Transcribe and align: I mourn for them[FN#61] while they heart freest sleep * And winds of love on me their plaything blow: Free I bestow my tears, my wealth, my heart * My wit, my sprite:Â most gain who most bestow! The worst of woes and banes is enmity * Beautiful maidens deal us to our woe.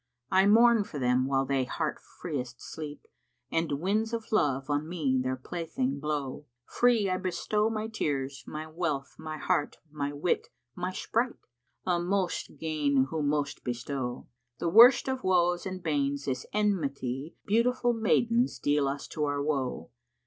I 0.31 0.47
mourn 0.47 0.83
for 0.83 0.97
them[FN#61] 0.97 1.27
while 1.27 1.45
they 1.45 1.63
heart 1.63 1.99
freest 1.99 2.59
sleep 2.59 3.05
* 3.27 3.51
And 3.51 3.73
winds 3.73 4.13
of 4.13 4.31
love 4.31 4.67
on 4.67 4.89
me 4.89 5.19
their 5.21 5.35
plaything 5.35 5.99
blow: 5.99 6.47
Free 6.65 7.07
I 7.07 7.17
bestow 7.19 7.69
my 7.69 7.85
tears, 7.87 8.43
my 8.47 8.65
wealth, 8.65 9.15
my 9.19 9.37
heart 9.37 9.77
* 9.85 9.91
My 10.01 10.11
wit, 10.11 10.47
my 10.75 10.91
sprite:Â 10.91 12.03
most 12.03 12.57
gain 12.57 13.09
who 13.11 13.21
most 13.21 13.63
bestow! 13.63 14.25
The 14.57 14.69
worst 14.69 15.07
of 15.07 15.23
woes 15.23 15.67
and 15.67 15.83
banes 15.83 16.27
is 16.27 16.47
enmity 16.51 17.35
* 17.41 17.45
Beautiful 17.45 17.93
maidens 17.93 18.57
deal 18.57 18.87
us 18.87 19.07
to 19.09 19.25
our 19.25 19.39
woe. 19.43 19.91